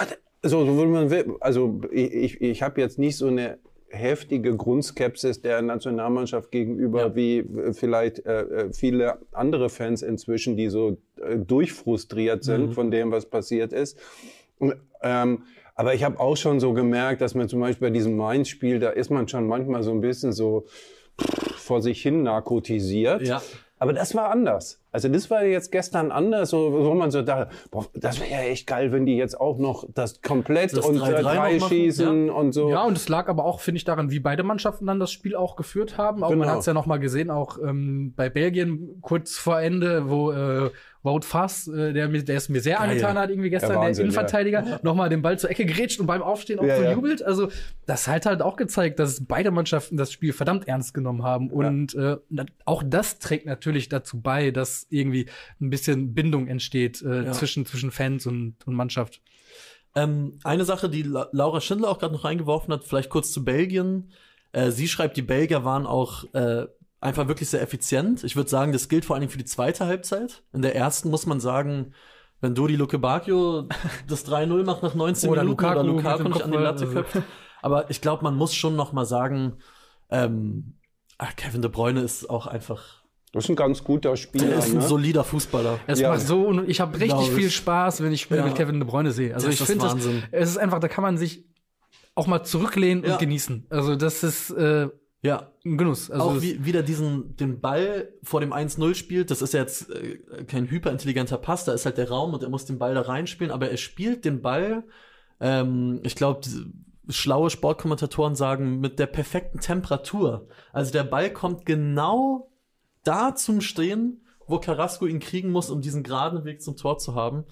[0.43, 1.37] so, so man will.
[1.41, 3.59] Also ich, ich, ich habe jetzt nicht so eine
[3.95, 7.15] heftige Grundskepsis der Nationalmannschaft gegenüber, Ja.
[7.17, 12.73] wie äh, vielleicht äh, äh, viele andere Fans inzwischen, die so äh, durchfrustriert sind Mhm.
[12.73, 13.99] von dem, was passiert ist.
[14.59, 15.43] Und, ähm,
[15.75, 18.91] aber ich habe auch schon so gemerkt, dass man zum Beispiel bei diesem Mainz-Spiel, da
[18.91, 20.67] ist man schon manchmal so ein bisschen so
[21.57, 23.23] vor sich hin narkotisiert.
[23.27, 23.43] Ja.
[23.79, 24.81] Aber das war anders.
[24.95, 28.39] Also das war jetzt gestern anders, so, wo man so dachte, boah, das wäre ja
[28.49, 31.57] echt geil, wenn die jetzt auch noch das komplett Das und 3-3 äh, noch drei
[31.59, 32.71] machen, schießen und so.
[32.71, 35.35] Ja, und es lag aber auch, finde ich, daran, wie beide Mannschaften dann das Spiel
[35.35, 36.23] auch geführt haben.
[36.23, 36.53] Auch man Genau.
[36.53, 40.71] hat es ja noch mal gesehen, auch ähm, bei Belgien kurz vor Ende, wo äh,
[41.03, 42.89] Wout Fass, äh, der, mir- der es mir sehr Geil.
[42.89, 46.07] angetan hat, irgendwie gestern, der Wahnsinn, Innenverteidiger, noch mal den Ball zur Ecke gerätscht und
[46.07, 46.93] beim Aufstehen auch Ja, so ja.
[46.93, 47.23] jubelt.
[47.23, 47.49] Also
[47.85, 51.51] das hat halt auch gezeigt, dass beide Mannschaften das Spiel verdammt ernst genommen haben.
[51.51, 55.27] Und äh, na- auch das trägt natürlich dazu bei, dass irgendwie
[55.61, 57.33] ein bisschen Bindung entsteht äh, Ja.
[57.33, 59.21] zwischen, zwischen Fans und, und Mannschaft.
[59.95, 63.45] Ähm, eine Sache, die La Laura Schindler auch gerade noch reingeworfen hat, vielleicht kurz zu
[63.45, 64.11] Belgien.
[64.53, 66.67] Äh, sie schreibt, die Belgier waren auch äh,
[67.01, 68.25] einfach wirklich sehr effizient.
[68.25, 70.43] Ich würde sagen, das gilt vor allen Dingen für die zweite Halbzeit.
[70.53, 71.93] In der ersten muss man sagen,
[72.41, 73.69] wenn Dodi Luke Bacchio
[74.09, 76.95] das 3-0 macht nach 19 Oder Minuten Lukaku oder Lukaku nicht an die Latte also.
[76.95, 77.23] köpft.
[77.63, 79.59] Aber ich glaube, man muss schon noch mal sagen,
[80.11, 80.75] ähm,
[81.19, 83.04] ach, Kevin De Bruyne ist auch einfach,
[83.35, 84.47] Das ist ein ganz guter Spieler.
[84.47, 84.83] der ist ein ne?
[84.83, 85.81] solider Fußballer.
[85.87, 86.11] Es Ja.
[86.11, 87.51] macht so, und ich habe richtig Glaub viel.
[87.51, 88.47] Spaß, wenn ich Spiele Ja.
[88.47, 89.35] mit Kevin De Bruyne sehe.
[89.35, 90.23] Also Das ich finde das, Wahnsinn.
[90.31, 91.45] es ist einfach, da kann man sich
[92.15, 93.13] auch mal zurücklehnen Ja.
[93.15, 93.67] und genießen.
[93.71, 94.89] Also das ist äh,
[95.23, 96.11] Ja, ein Genuss.
[96.11, 99.91] Also auch wie, wieder diesen den Ball vor dem 1-0 spielt, das ist ja jetzt
[99.91, 103.01] äh, kein hyperintelligenter Pass, da ist halt der Raum und er muss den Ball da
[103.01, 104.85] reinspielen, aber er spielt den Ball,
[105.41, 106.41] ähm, ich glaube,
[107.09, 110.47] schlaue Sportkommentatoren sagen, mit der perfekten Temperatur.
[110.73, 112.51] Also der Ball kommt genau
[113.05, 117.15] da zum Stehen, wo Carrasco ihn kriegen muss, um diesen geraden Weg zum Tor zu
[117.15, 117.45] haben.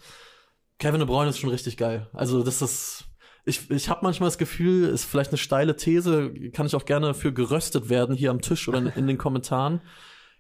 [0.78, 2.08] Kevin De Bruyne ist schon richtig geil.
[2.12, 3.04] Also das ist
[3.44, 7.12] ich, ich habe manchmal das Gefühl, ist vielleicht eine steile These, kann ich auch gerne
[7.14, 9.80] für geröstet werden hier am Tisch oder in, in den Kommentaren.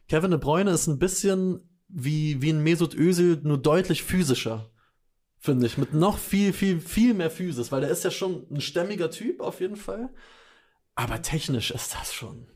[0.08, 4.70] Kevin De Bruyne ist ein bisschen wie, wie ein Mesut Özil, nur deutlich physischer.
[5.38, 5.76] Finde ich.
[5.76, 9.40] Mit noch viel, viel, viel mehr Physis, weil der ist ja schon ein stämmiger Typ
[9.40, 10.10] auf jeden Fall.
[10.94, 12.46] Aber technisch ist das schon.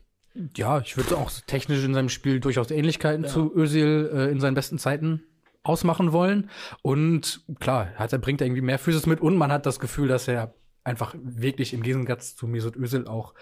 [0.55, 4.55] Ja, ich würde auch technisch in seinem Spiel durchaus Ähnlichkeiten zu Özil äh, in seinen
[4.55, 5.23] besten Zeiten
[5.63, 6.49] ausmachen wollen.
[6.81, 10.27] Und klar, hat er bringt irgendwie mehr Physis mit und man hat das Gefühl, dass
[10.27, 13.33] er einfach wirklich im Gegensatz zu Mesut Özil auch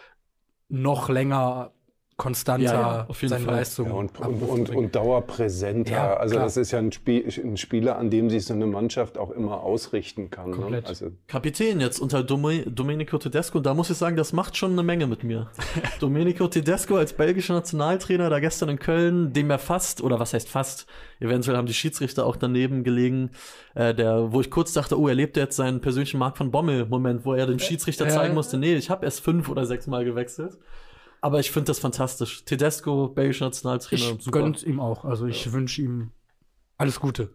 [0.68, 1.72] noch länger
[2.18, 3.56] konstanter Ja, ja, auf jeden seine Fall.
[3.56, 5.92] Leistung Ja, und, und, und, und dauerpräsenter.
[5.92, 6.46] Ja, also klar.
[6.46, 9.62] das ist ja ein, Spiel, ein Spieler, an dem sich so eine Mannschaft auch immer
[9.64, 10.52] ausrichten kann.
[10.52, 10.82] Ne?
[10.86, 13.60] Also, Kapitän jetzt unter Dome Domenico Tedesco.
[13.60, 15.50] Da muss ich sagen, das macht schon eine Menge mit mir.
[16.00, 20.48] Domenico Tedesco als belgischer Nationaltrainer, da gestern in Köln, dem er fast, oder was heißt
[20.48, 20.88] fast,
[21.20, 23.32] eventuell haben die Schiedsrichter auch daneben gelegen,
[23.74, 27.26] äh, der, wo ich kurz dachte, oh, er lebt jetzt seinen persönlichen Mark von Bommel-Moment,
[27.26, 28.12] wo er dem Schiedsrichter Ja.
[28.12, 30.58] zeigen musste, nee, ich habe erst fünf oder sechs Mal gewechselt.
[31.26, 32.46] Aber ich finde das fantastisch.
[32.46, 35.06] Tedesco, belgischer Nationaltrainer, Ich gönn's ihm auch.
[35.06, 36.12] Also ich wünsche ihm
[36.78, 37.32] alles Gute.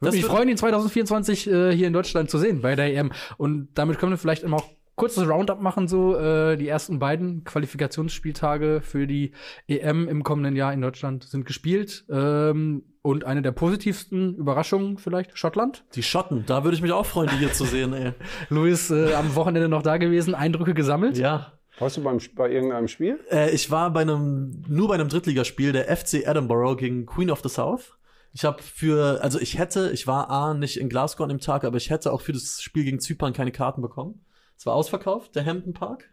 [0.00, 3.12] Würde mich freuen, ihn 2024 äh, hier in Deutschland zu sehen bei der EM.
[3.36, 7.44] Und damit können wir vielleicht immer auch kurzes Roundup machen, so äh, die ersten beiden
[7.44, 9.30] Qualifikationsspieltage für die
[9.68, 12.06] EM im kommenden Jahr in Deutschland sind gespielt.
[12.10, 15.84] Ähm, und eine der positivsten Überraschungen vielleicht, Schottland.
[15.94, 18.12] Die Schotten, da würde ich mich auch freuen, die hier zu sehen, ey.
[18.48, 21.16] Louis äh, am Wochenende noch da gewesen, Eindrücke gesammelt.
[21.16, 23.20] Ja, warst du beim, bei irgendeinem Spiel?
[23.30, 27.40] Äh, ich war bei einem, nur bei einem Drittligaspiel, der FC Edinburgh gegen Queen of
[27.42, 27.96] the South.
[28.32, 31.64] Ich habe für, also ich hätte, ich war A, nicht in Glasgow an dem Tag,
[31.64, 34.24] aber ich hätte auch für das Spiel gegen Zypern keine Karten bekommen.
[34.56, 36.10] Es war ausverkauft, der Hampton Park.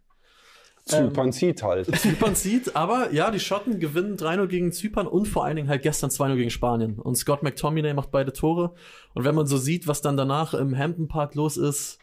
[0.87, 1.93] Zypern zieht halt.
[1.99, 5.81] Zypern zieht, aber ja, die Schotten gewinnen 3-0 gegen Zypern und vor allen Dingen halt
[5.81, 6.97] gestern 2-0 gegen Spanien.
[6.97, 8.73] Und Scott McTominay macht beide Tore.
[9.13, 11.99] Und wenn man so sieht, was dann danach im Hampton Park los ist,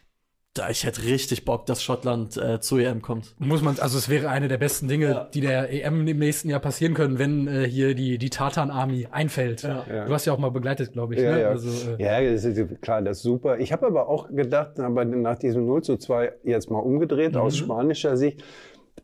[0.69, 3.35] ich hätte richtig Bock, dass Schottland äh, zur EM kommt.
[3.39, 5.29] Muss man, also es wäre eine der besten Dinge, Ja.
[5.33, 9.07] die der EM im nächsten Jahr passieren können, wenn äh, hier die, die Tartan Army
[9.11, 9.63] einfällt.
[9.63, 9.85] Ja.
[9.93, 10.05] Ja.
[10.05, 11.21] Du hast ja auch mal begleitet, glaube ich.
[11.21, 11.41] Ja, ne?
[11.41, 11.49] ja.
[11.49, 13.59] Also, äh, ja, das ist, klar, das ist super.
[13.59, 17.57] Ich habe aber auch gedacht, aber nach diesem 0 zu 2 jetzt mal umgedreht aus
[17.57, 18.43] spanischer Sicht.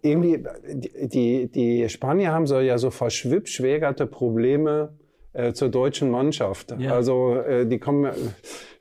[0.02, 4.94] Irgendwie, die, die, die Spanier haben so ja so verschwippschwägerte Probleme
[5.34, 6.76] äh, zur deutschen Mannschaft.
[6.78, 6.94] Ja.
[6.94, 8.12] Also äh, die kommen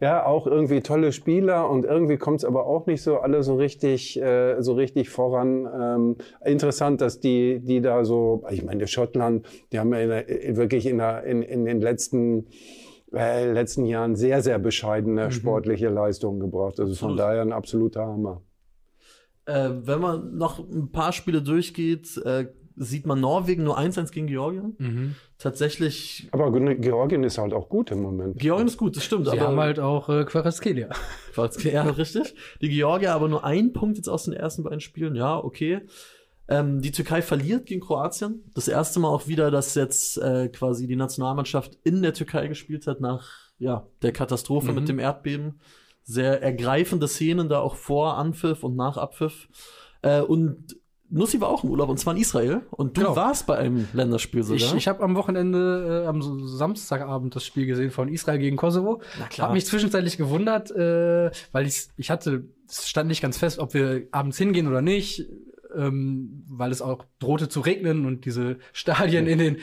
[0.00, 3.54] ja auch irgendwie tolle Spieler und irgendwie kommt es aber auch nicht so alle so
[3.54, 5.68] richtig äh, so richtig voran.
[5.72, 10.56] Ähm, interessant, dass die die da so, ich meine Schottland, die haben ja in der,
[10.56, 12.48] wirklich in, der, in, in den letzten
[13.12, 16.80] äh, letzten Jahren sehr sehr bescheidene sportliche Leistungen gebracht.
[16.80, 17.18] Also von Absolut.
[17.18, 18.42] daher ein absoluter Hammer.
[19.46, 24.26] Äh, wenn man noch ein paar Spiele durchgeht, äh, sieht man Norwegen nur 1-1 gegen
[24.26, 24.74] Georgien.
[24.78, 25.14] Mhm.
[25.38, 28.38] Tatsächlich, Aber Georgien ist halt auch gut im Moment.
[28.38, 29.26] Georgien ist gut, das stimmt.
[29.26, 30.88] Sie aber haben halt auch äh, Quareskelia.
[31.64, 32.34] Ja, richtig.
[32.60, 35.14] Die Georgier aber nur ein Punkt jetzt aus den ersten beiden Spielen.
[35.14, 35.82] Ja, okay.
[36.48, 38.42] Ähm, die Türkei verliert gegen Kroatien.
[38.54, 42.86] Das erste Mal auch wieder, dass jetzt äh, quasi die Nationalmannschaft in der Türkei gespielt
[42.86, 43.28] hat nach
[43.58, 44.74] ja, der Katastrophe Mhm.
[44.74, 45.60] mit dem Erdbeben.
[46.02, 49.48] Sehr ergreifende Szenen da auch vor Anpfiff und nach Abpfiff.
[50.02, 50.76] Äh, und
[51.10, 52.62] Nussi war auch im Urlaub und zwar in Israel.
[52.70, 53.16] Und du Genau.
[53.16, 54.56] warst bei einem Länderspiel sogar.
[54.56, 59.02] Ich, ich habe am Wochenende, äh, am Samstagabend das Spiel gesehen von Israel gegen Kosovo.
[59.18, 59.48] Na klar.
[59.48, 63.74] Hab mich zwischenzeitlich gewundert, äh, weil ich, ich hatte, es stand nicht ganz fest, ob
[63.74, 65.26] wir abends hingehen oder nicht,
[65.76, 69.56] ähm, weil es auch drohte zu regnen und diese Stadien in den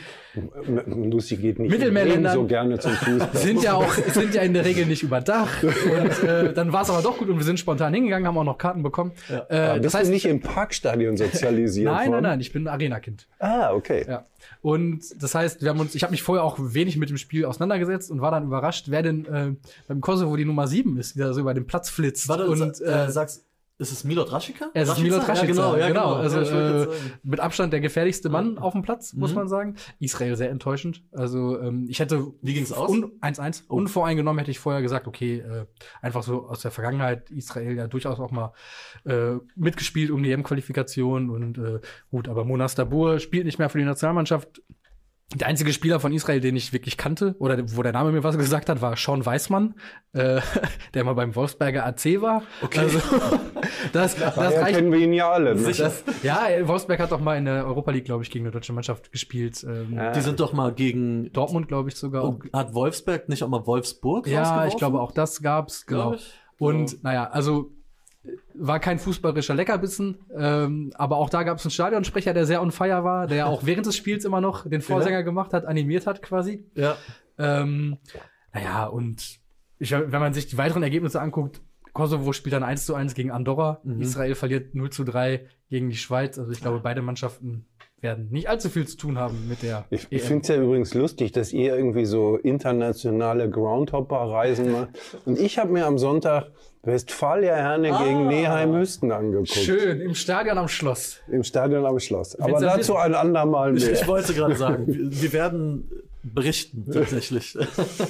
[0.86, 3.30] Lucy geht nicht Mittelmeerländern- so gerne zum Fußball.
[3.34, 5.64] sind ja auch sind ja in der Regel nicht überdacht.
[5.64, 8.44] Und äh, dann war es aber doch gut und wir sind spontan hingegangen, haben auch
[8.44, 9.12] noch Karten bekommen.
[9.30, 9.40] Ja.
[9.50, 12.74] Äh, das bist heißt, du nicht im Parkstadion sozialisiert nein, nein, nein, ich bin ein
[12.74, 13.28] Arena-Kind.
[13.40, 14.06] Ah, okay.
[14.08, 14.26] Ja.
[14.62, 17.46] Und das heißt, wir haben uns, ich habe mich vorher auch wenig mit dem Spiel
[17.46, 19.52] auseinandergesetzt und war dann überrascht, wer denn äh,
[19.88, 22.28] beim Kosovo die Nummer 7 ist, die da so über den Platz flitzt.
[22.30, 23.46] Warte, und sa- äh, äh, sagst,
[23.80, 24.70] ist es Milot Rashica?
[24.74, 26.14] es ist Milot Rashica, Ja, genau, ja, genau.
[26.14, 26.88] Also Ja, äh,
[27.24, 29.36] mit Abstand der gefährlichste Mann auf dem Platz, muss Mhm.
[29.36, 29.76] man sagen.
[30.00, 31.04] Israel sehr enttäuschend.
[31.12, 32.90] Also ähm, ich hätte Wie ging's aus?
[32.90, 33.76] un- 1-1 Oh.
[33.76, 35.66] unvoreingenommen hätte ich vorher gesagt, okay, äh,
[36.02, 38.54] einfach so aus der Vergangenheit Israel ja durchaus auch mal
[39.06, 43.78] äh, mitgespielt um die EM-Qualifikation und äh, gut, aber Monas Dabur spielt nicht mehr für
[43.78, 44.62] die Nationalmannschaft.
[45.36, 48.38] Der einzige Spieler von Israel, den ich wirklich kannte, oder wo der Name mir was
[48.38, 49.76] gesagt hat, war Sean Weismann,
[50.14, 50.40] äh,
[50.94, 52.44] der mal beim Wolfsberger AC war.
[52.62, 52.80] Okay.
[52.80, 53.00] Also,
[53.92, 55.54] das, das Daher reicht kennen wir ihn ja alle.
[55.54, 55.74] Ne?
[55.74, 58.72] das, ja, Wolfsberg hat doch mal in der Europa League, glaube ich, gegen eine deutsche
[58.72, 59.66] Mannschaft gespielt.
[59.68, 60.12] Ähm, Ah.
[60.12, 61.32] Die sind doch mal gegen.
[61.34, 62.24] Dortmund, glaube ich, sogar.
[62.24, 66.10] Oh, hat Wolfsberg nicht auch mal Wolfsburg ja, ich glaube auch das gab's, genau.
[66.10, 66.34] Glaub ich.
[66.60, 67.77] Und naja, also äh,
[68.54, 73.04] war kein fußballerischer Leckerbissen, ähm, aber auch da gab's einen Stadionsprecher, der sehr on fire
[73.04, 76.66] war, der auch während des Spiels immer noch den Vorsänger gemacht hat, animiert hat quasi.
[76.76, 76.96] Ja.
[77.38, 77.98] Ähm,
[78.54, 79.40] naja, und
[79.80, 81.62] ich, wenn man sich die weiteren Ergebnisse anguckt,
[81.94, 84.02] Kosovo spielt dann 1 zu 1 gegen Andorra, Mhm.
[84.02, 86.38] Israel verliert 0 zu 3 gegen die Schweiz.
[86.38, 87.66] Also ich glaube, beide Mannschaften
[88.00, 90.94] werden nicht allzu viel zu tun haben mit der Ich, ich finde es ja übrigens
[90.94, 94.90] lustig, dass ihr irgendwie so internationale Groundhopper-Reisen macht.
[95.26, 96.52] Und ich habe mir am Sonntag
[96.84, 98.04] Westfalia Herne Ah.
[98.04, 99.50] gegen Neheim-Hüsten angeguckt.
[99.50, 101.18] Schön, im Stadion am Schloss.
[101.30, 102.36] Im Stadion am Schloss.
[102.40, 103.92] Aber Wenn's dazu ein andermal mehr.
[103.92, 105.90] ich wollte gerade sagen, wir, werden
[106.24, 107.58] berichten tatsächlich.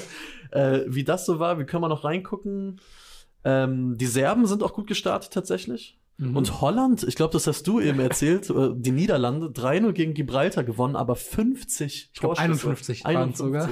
[0.51, 2.79] äh, wie das so war, wie können wir noch reingucken?
[3.43, 5.97] Ähm, die Serben sind auch gut gestartet tatsächlich.
[6.17, 6.35] Mhm.
[6.35, 10.63] Und Holland, ich glaube, das hast du eben erzählt, äh, die Niederlande 3-0 gegen Gibraltar
[10.63, 12.41] gewonnen, aber 50 Ich Torschüsse.
[12.43, 13.69] 51 waren es sogar.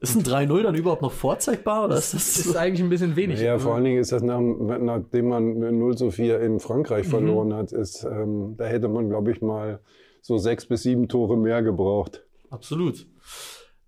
[0.00, 1.84] Ist ein 3-0 dann überhaupt noch vorzeigbar?
[1.84, 3.38] Oder ist Das das ist eigentlich ein bisschen wenig.
[3.40, 7.10] Ja, vor allen Dingen ist das, nach, nachdem man 0 zu 4 in Frankreich Mhm.
[7.10, 9.80] verloren hat, ist, ähm, da hätte man, glaube ich, mal
[10.22, 12.24] so sechs bis sieben Tore mehr gebraucht.
[12.50, 13.06] Absolut.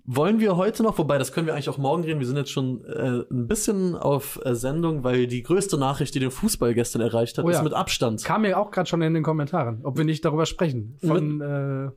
[0.04, 2.50] Wollen wir heute noch, wobei das können wir eigentlich auch morgen reden, wir sind jetzt
[2.50, 7.02] schon äh, ein bisschen auf äh, Sendung, weil die größte Nachricht, die den Fußball gestern
[7.02, 7.58] erreicht hat, Oh ja.
[7.58, 8.24] ist mit Abstand.
[8.24, 10.96] Kam mir auch gerade schon in den Kommentaren, ob wir nicht darüber sprechen.
[11.06, 11.90] Von, äh,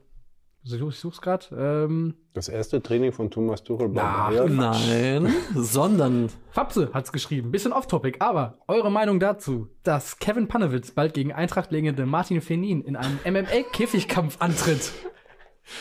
[0.66, 1.46] ich such- ich such's gerade.
[1.58, 4.56] Ähm, Das erste Training von Thomas Tuchel bei Ach, Bayern.
[4.56, 7.52] Nein, sondern Fapse hat's geschrieben.
[7.52, 12.96] Bisschen off-topic, aber eure Meinung dazu, dass Kevin Panewitz bald gegen Eintracht-Legende Martin Fenin in
[12.96, 14.92] einem MMA-Käfigkampf antritt.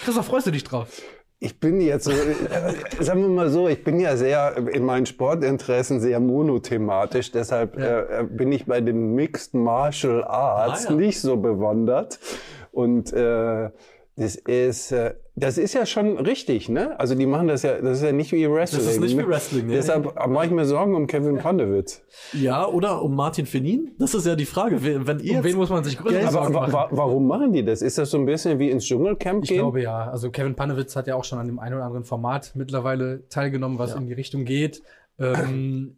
[0.05, 0.89] Christoph, freust du dich drauf?
[1.41, 5.05] Ich bin jetzt so, äh, sagen wir mal so, ich bin ja sehr in meinen
[5.05, 10.97] Sportinteressen sehr monothematisch, deshalb äh, äh, bin ich bei den Mixed Martial Arts Ah, ja.
[10.97, 12.19] nicht so bewandert.
[12.73, 13.71] Und äh,
[14.17, 16.99] das ist, äh, das ist ja schon richtig, ne?
[17.01, 18.81] Also die machen das ja, das ist ja nicht wie Wrestling.
[18.89, 19.29] ist nicht wie ne?
[19.29, 19.73] Wrestling, ne?
[19.75, 22.01] Deshalb mache ich mir Sorgen um Kevin Pandewitz.
[22.33, 23.91] ja, oder um Martin Fenin?
[23.99, 24.85] Das ist ja die Frage.
[24.85, 27.65] Wenn wenn ihr Um wen muss man sich größere Geld- Aber wa warum machen die
[27.65, 27.83] das?
[27.83, 29.59] Ist das so ein bisschen wie ins Dschungelcamp Ich gehen?
[29.59, 30.09] glaube ja.
[30.09, 33.81] Also Kevin Panewitz hat ja auch schon an dem einen oder anderen Format mittlerweile teilgenommen,
[33.81, 33.97] was Ja.
[33.97, 34.83] in die Richtung geht.
[35.19, 35.97] Ähm,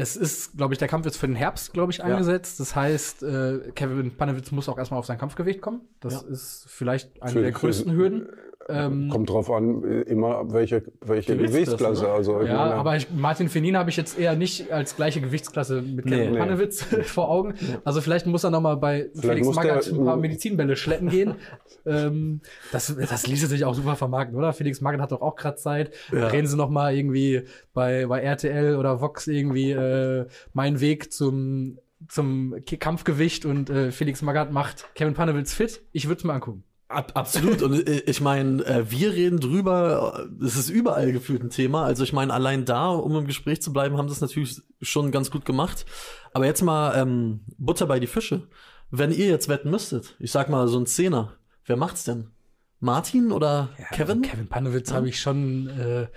[0.00, 2.58] es ist, glaube ich, der Kampf ist für den Herbst, glaube ich, angesetzt.
[2.60, 5.82] Das heißt, äh, Kevin Panewitz muss auch erstmal auf sein Kampfgewicht kommen.
[6.00, 6.28] Das Ja.
[6.28, 8.28] ist vielleicht eine Für- der für- größten Hürden.
[8.68, 12.10] Ähm, Kommt drauf an, äh, immer welche, welche Gewichtsklasse, ne?
[12.10, 15.82] Also, ja, meine, aber ich, Martin Fenin habe ich jetzt eher nicht als gleiche Gewichtsklasse
[15.82, 16.38] mit Kevin Nee.
[16.38, 17.54] Panewitz vor Augen.
[17.84, 21.08] Also vielleicht muss er noch mal bei Felix muss Magath der- ein paar Medizinbälle schleppen
[21.08, 21.34] gehen.
[21.86, 24.52] ähm, das, das ließe sich auch super vermarkten, oder?
[24.52, 25.92] Felix Magath hat doch auch gerade Zeit.
[26.12, 26.26] Ja.
[26.28, 27.42] Reden Sie noch mal irgendwie
[27.72, 34.22] bei, bei RTL oder Vox irgendwie äh, meinen Weg zum zum Kampfgewicht und äh, Felix
[34.22, 35.82] Magath macht Kevin Panewitz fit.
[35.92, 36.64] Ich würde es mir angucken.
[36.90, 37.62] Ab, absolut.
[37.62, 41.84] Und äh, ich meine, äh, wir reden drüber, äh, es ist überall gefühlt ein Thema.
[41.84, 45.12] Also ich meine, allein da, um im Gespräch zu bleiben, haben sie es natürlich schon
[45.12, 45.86] ganz gut gemacht.
[46.32, 48.48] Aber jetzt mal ähm, Butter bei die Fische.
[48.90, 52.32] Wenn ihr jetzt wetten müsstet, ich sag mal so ein Zehner, wer macht's denn?
[52.80, 54.18] Martin oder Kevin?
[54.18, 56.08] Also Kevin Panewitz habe ich schon, äh,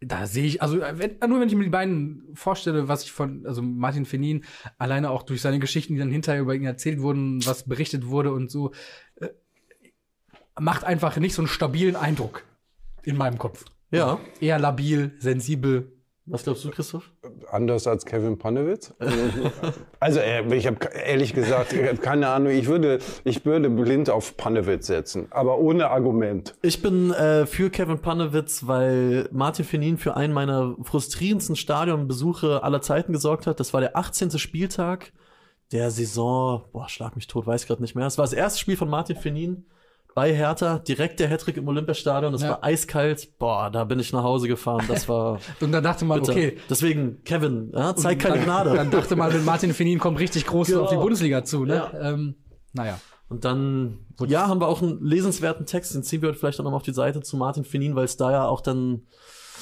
[0.00, 3.44] da sehe ich, also wenn, nur wenn ich mir die beiden vorstelle, was ich von,
[3.44, 4.44] also Martin Fenin,
[4.78, 8.32] alleine auch durch seine Geschichten, die dann hinterher über ihn erzählt wurden, was berichtet wurde
[8.32, 8.72] und so,
[9.16, 9.28] äh,
[10.58, 12.44] macht einfach nicht so einen stabilen Eindruck
[13.02, 13.64] in meinem Kopf.
[13.90, 14.18] Ja.
[14.40, 15.92] Eher labil, sensibel.
[16.24, 17.10] Was glaubst du, Christoph?
[17.52, 18.94] anders als Kevin Panewitz.
[20.00, 22.52] also äh, ich habe ehrlich gesagt ich hab keine Ahnung.
[22.52, 26.54] Ich würde, ich würde blind auf Panewitz setzen, aber ohne Argument.
[26.62, 32.80] Ich bin äh, für Kevin Panewitz, weil Martin Fenin für einen meiner frustrierendsten Stadionbesuche aller
[32.80, 33.60] Zeiten gesorgt hat.
[33.60, 34.38] Das war der 18.
[34.38, 35.12] Spieltag
[35.70, 38.06] der Saison, boah, schlag mich tot, weiß gerade nicht mehr.
[38.06, 39.66] Es war das erste Spiel von Martin Fenin
[40.14, 42.32] bei Hertha, direkt der Hattrick im Olympiastadion.
[42.32, 42.50] Das Ja.
[42.50, 43.38] war eiskalt.
[43.38, 44.84] Boah, da bin ich nach Hause gefahren.
[44.88, 46.32] Das war Und dann dachte man, bitter.
[46.32, 48.74] okay, Deswegen, Kevin, ja, zeig keine dann, Gnade.
[48.74, 50.82] dann dachte man, mit Martin Fenin kommt richtig groß Genau.
[50.82, 51.74] auf die Bundesliga zu, ne?
[51.92, 52.10] Ja.
[52.12, 52.34] Ähm,
[52.72, 52.98] naja.
[53.28, 56.64] Und dann, ja, haben wir auch einen lesenswerten Text, den ziehen wir heute vielleicht auch
[56.64, 59.02] nochmal auf die Seite zu Martin Fenin, weil es da ja auch dann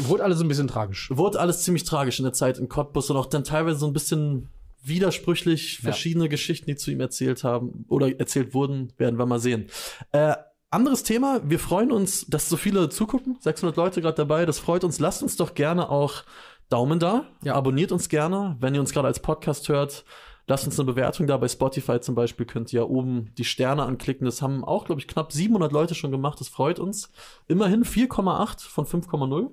[0.00, 1.10] Wurde alles ein bisschen tragisch.
[1.14, 3.92] wurde alles ziemlich tragisch in der Zeit in Cottbus und auch dann teilweise so ein
[3.92, 4.48] bisschen
[4.82, 9.66] widersprüchlich verschiedene Geschichten, die zu ihm erzählt haben oder erzählt wurden, werden wir mal sehen.
[10.12, 10.34] Äh,
[10.70, 14.84] anderes Thema, wir freuen uns, dass so viele zugucken, 600 Leute gerade dabei, das freut
[14.84, 14.98] uns.
[15.00, 16.22] Lasst uns doch gerne auch
[16.68, 17.54] Daumen da, Ja.
[17.54, 20.04] abonniert uns gerne, wenn ihr uns gerade als Podcast hört.
[20.46, 21.36] Lasst uns eine Bewertung da.
[21.36, 24.24] Bei Spotify zum Beispiel könnt ihr oben die Sterne anklicken.
[24.24, 26.40] Das haben auch, glaube ich, knapp 700 Leute schon gemacht.
[26.40, 27.10] Das freut uns.
[27.46, 29.50] Immerhin 4,8 von 5,0.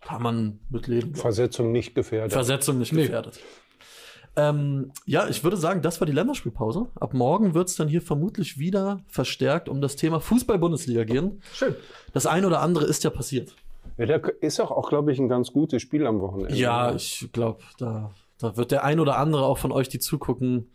[0.00, 1.14] Kann man mitleben.
[1.14, 2.32] Versetzung nicht gefährdet.
[2.32, 3.06] Versetzung nicht Nee.
[4.36, 6.86] Ähm, ja, ich würde sagen, das war die Länderspielpause.
[7.00, 11.42] Ab morgen wird es dann hier vermutlich wieder verstärkt um das Thema Fußball-Bundesliga gehen.
[11.52, 11.74] Schön.
[12.12, 13.54] Das eine oder andere ist ja passiert.
[13.96, 16.54] ja, da ist auch, auch glaube ich, ein ganz gutes Spiel am Wochenende.
[16.54, 20.70] Ja, ich glaube, da, da wird der ein oder andere auch von euch, die zugucken,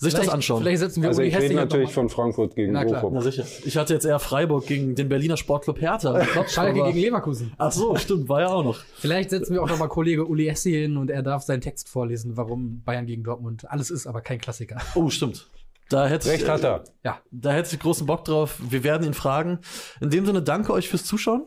[0.00, 0.62] sich das anschauen.
[0.62, 2.84] Vielleicht setzen wir also Uli ich rede natürlich von Frankfurt gegen Na.
[2.84, 3.12] Bochum.
[3.14, 3.44] Na sicher.
[3.64, 6.12] Ich hatte jetzt eher Freiburg gegen den Berliner Sportclub Hertha.
[6.12, 7.52] mal- Schalke gegen Leverkusen.
[7.58, 8.78] Ach so, stimmt, war ja auch noch.
[8.98, 11.88] Vielleicht setzen wir auch noch mal Kollege Uli Essi hin und er darf seinen Text
[11.88, 14.78] vorlesen, warum Bayern gegen Dortmund alles ist, aber kein Klassiker.
[14.94, 15.48] Oh, stimmt.
[15.90, 16.84] Da hätte ich, Recht hat er.
[17.04, 18.58] Ja, Da hätte ich großen Bock drauf.
[18.60, 19.58] Wir werden ihn fragen.
[20.00, 21.46] In dem Sinne, danke euch fürs Zuschauen.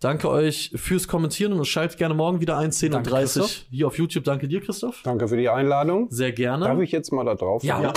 [0.00, 3.98] Danke euch fürs Kommentieren und schaltet gerne morgen wieder ein, 10.30 Danke, Uhr hier auf
[3.98, 4.24] YouTube.
[4.24, 5.02] Danke dir, Christoph.
[5.02, 6.08] Danke für die Einladung.
[6.10, 6.66] Sehr gerne.
[6.66, 7.62] Darf ich jetzt mal da drauf?
[7.62, 7.80] Ja.
[7.82, 7.92] Ja.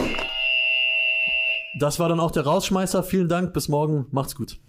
[1.80, 3.04] Das war dann auch der Rausschmeißer.
[3.04, 3.54] Vielen Dank.
[3.54, 4.06] Bis morgen.
[4.12, 4.60] Macht's gut.